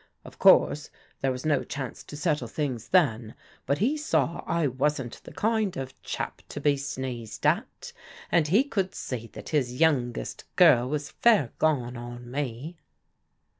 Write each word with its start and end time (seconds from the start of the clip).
Of 0.25 0.39
course 0.39 0.89
there 1.21 1.31
was 1.31 1.45
no 1.45 1.63
chance 1.63 2.03
to 2.05 2.17
settle 2.17 2.47
things 2.47 2.87
then, 2.87 3.35
but 3.67 3.77
he 3.77 3.97
saw 3.97 4.43
I 4.47 4.65
wasn't 4.65 5.21
the 5.25 5.31
kind 5.31 5.77
of 5.77 5.93
chap 6.01 6.41
to 6.49 6.59
be 6.59 6.75
sneezed 6.75 7.45
at, 7.45 7.93
and 8.31 8.47
he 8.47 8.63
could 8.63 8.95
see 8.95 9.27
that 9.33 9.49
his 9.49 9.79
youngest 9.79 10.45
girl 10.55 10.89
was 10.89 11.11
fair 11.11 11.51
gone 11.59 11.97
on 11.97 12.31
me." 12.31 12.77